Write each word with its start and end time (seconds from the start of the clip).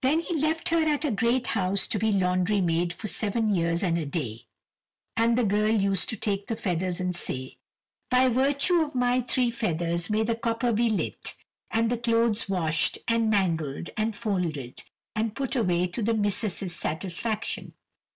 Then 0.00 0.18
he 0.18 0.34
left 0.40 0.70
her 0.70 0.82
at 0.82 1.04
a 1.04 1.12
great 1.12 1.46
house 1.46 1.86
to 1.86 1.96
be 2.00 2.10
laundry 2.10 2.60
maid 2.60 2.92
for 2.92 3.06
seven 3.06 3.54
years 3.54 3.84
and 3.84 3.96
a 3.96 4.04
day. 4.04 4.46
And 5.16 5.38
the 5.38 5.44
girl 5.44 5.70
used 5.70 6.08
to 6.08 6.16
take 6.16 6.48
the 6.48 6.56
feathers 6.56 6.98
and 6.98 7.14
say: 7.14 7.58
"By 8.10 8.26
virtue 8.26 8.82
of 8.82 8.96
my 8.96 9.20
three 9.20 9.52
feathers 9.52 10.10
may 10.10 10.24
the 10.24 10.34
copper 10.34 10.72
be 10.72 10.90
lit, 10.90 11.36
and 11.70 11.90
the 11.92 11.96
clothes 11.98 12.48
washed, 12.48 12.98
and 13.06 13.30
mangled, 13.30 13.90
and 13.96 14.16
folded, 14.16 14.82
and 15.14 15.36
put 15.36 15.54
away 15.54 15.86
to 15.86 16.02
the 16.02 16.14
missus's 16.14 16.74
satisfaction." 16.74 17.74